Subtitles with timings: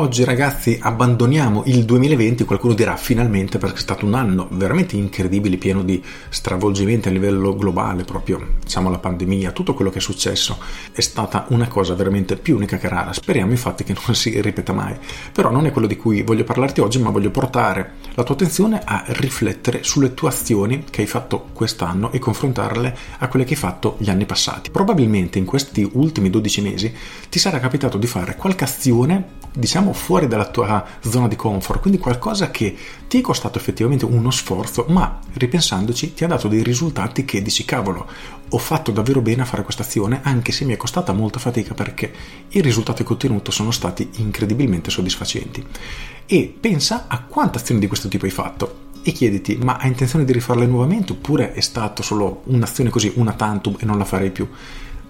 [0.00, 5.58] Oggi ragazzi abbandoniamo il 2020, qualcuno dirà finalmente perché è stato un anno veramente incredibile,
[5.58, 10.56] pieno di stravolgimenti a livello globale, proprio diciamo la pandemia, tutto quello che è successo
[10.92, 13.12] è stata una cosa veramente più unica che rara.
[13.12, 14.96] Speriamo infatti che non si ripeta mai.
[15.34, 18.80] Però non è quello di cui voglio parlarti oggi, ma voglio portare la tua attenzione
[18.82, 23.60] a riflettere sulle tue azioni che hai fatto quest'anno e confrontarle a quelle che hai
[23.60, 24.70] fatto gli anni passati.
[24.70, 26.94] Probabilmente in questi ultimi 12 mesi
[27.28, 31.98] ti sarà capitato di fare qualche azione diciamo fuori dalla tua zona di comfort, quindi
[31.98, 32.76] qualcosa che
[33.08, 37.64] ti è costato effettivamente uno sforzo, ma ripensandoci ti ha dato dei risultati che dici
[37.64, 38.06] cavolo,
[38.48, 41.74] ho fatto davvero bene a fare questa azione anche se mi è costata molta fatica
[41.74, 42.12] perché
[42.48, 45.64] i risultati che ho ottenuto sono stati incredibilmente soddisfacenti.
[46.26, 50.24] E pensa a quante azioni di questo tipo hai fatto e chiediti ma hai intenzione
[50.24, 54.30] di rifarle nuovamente oppure è stato solo un'azione così, una tantum e non la farei
[54.30, 54.48] più?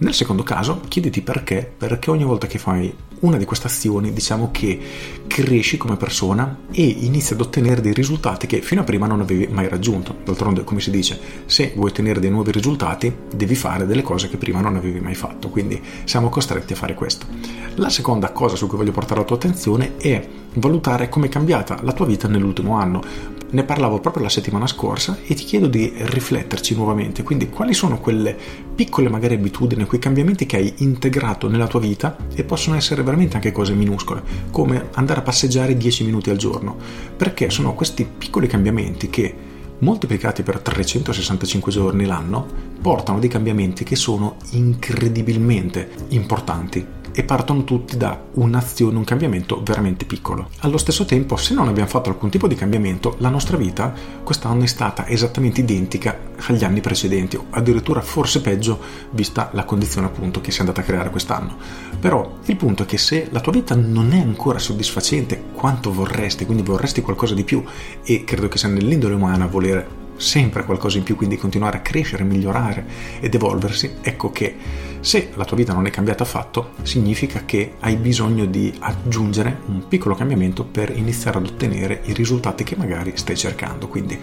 [0.00, 4.50] Nel secondo caso, chiediti perché, perché ogni volta che fai una di queste azioni, diciamo
[4.52, 4.78] che
[5.26, 9.48] cresci come persona e inizi ad ottenere dei risultati che fino a prima non avevi
[9.48, 10.14] mai raggiunto.
[10.24, 14.36] D'altronde, come si dice, se vuoi ottenere dei nuovi risultati, devi fare delle cose che
[14.36, 17.26] prima non avevi mai fatto, quindi siamo costretti a fare questo.
[17.74, 21.80] La seconda cosa su cui voglio portare la tua attenzione è valutare come è cambiata
[21.82, 23.36] la tua vita nell'ultimo anno.
[23.50, 27.98] Ne parlavo proprio la settimana scorsa e ti chiedo di rifletterci nuovamente, quindi quali sono
[27.98, 28.36] quelle
[28.74, 33.36] piccole magari abitudini, quei cambiamenti che hai integrato nella tua vita e possono essere veramente
[33.36, 36.76] anche cose minuscole, come andare a passeggiare 10 minuti al giorno,
[37.16, 39.34] perché sono questi piccoli cambiamenti che
[39.78, 42.46] moltiplicati per 365 giorni l'anno
[42.82, 50.04] portano dei cambiamenti che sono incredibilmente importanti e partono tutti da un'azione, un cambiamento veramente
[50.04, 50.48] piccolo.
[50.60, 53.92] Allo stesso tempo, se non abbiamo fatto alcun tipo di cambiamento, la nostra vita
[54.22, 58.78] quest'anno è stata esattamente identica agli anni precedenti, o addirittura forse peggio
[59.10, 61.56] vista la condizione appunto che si è andata a creare quest'anno.
[61.98, 66.44] Però il punto è che se la tua vita non è ancora soddisfacente quanto vorresti,
[66.44, 67.62] quindi vorresti qualcosa di più
[68.04, 72.24] e credo che sia nell'indole umana volere sempre qualcosa in più, quindi continuare a crescere,
[72.24, 72.84] migliorare
[73.20, 74.56] ed evolversi, ecco che
[75.00, 79.86] se la tua vita non è cambiata affatto, significa che hai bisogno di aggiungere un
[79.88, 83.88] piccolo cambiamento per iniziare ad ottenere i risultati che magari stai cercando.
[83.88, 84.18] Quindi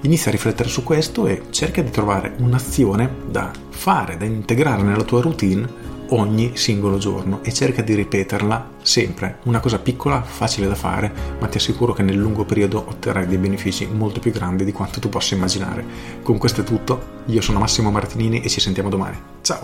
[0.00, 5.04] inizia a riflettere su questo e cerca di trovare un'azione da fare, da integrare nella
[5.04, 9.38] tua routine ogni singolo giorno e cerca di ripeterla sempre.
[9.44, 13.38] Una cosa piccola, facile da fare, ma ti assicuro che nel lungo periodo otterrai dei
[13.38, 15.84] benefici molto più grandi di quanto tu possa immaginare.
[16.22, 19.16] Con questo è tutto, io sono Massimo Martinini e ci sentiamo domani.
[19.42, 19.62] Ciao!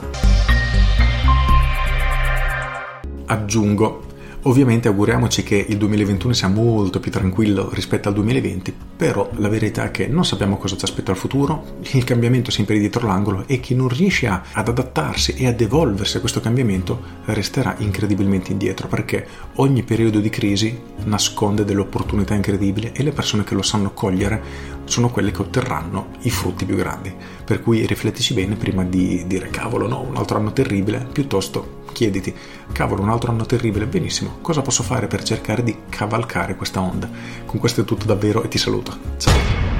[3.27, 4.10] Aggiungo
[4.45, 9.85] Ovviamente auguriamoci che il 2021 sia molto più tranquillo rispetto al 2020, però la verità
[9.85, 13.45] è che non sappiamo cosa ci aspetta al futuro, il cambiamento è sempre dietro l'angolo
[13.47, 18.51] e chi non riesce a, ad adattarsi e ad evolversi a questo cambiamento resterà incredibilmente
[18.51, 23.63] indietro perché ogni periodo di crisi nasconde delle opportunità incredibili e le persone che lo
[23.63, 27.15] sanno cogliere sono quelle che otterranno i frutti più grandi.
[27.45, 32.35] Per cui riflettici bene prima di dire cavolo no, un altro anno terribile, piuttosto chiediti,
[32.73, 37.09] cavolo, un altro anno terribile, benissimo, cosa posso fare per cercare di cavalcare questa onda?
[37.47, 38.97] Con questo è tutto davvero e ti saluto.
[39.17, 39.71] Ciao.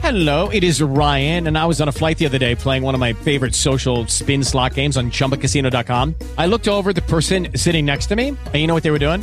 [0.00, 2.94] Hello, it is Ryan, and I was on a flight the other day playing one
[2.94, 6.14] of my favorite social spin slot games on chumbacasino.com.
[6.38, 8.98] I looked over the person sitting next to me, and you know what they were
[8.98, 9.22] doing?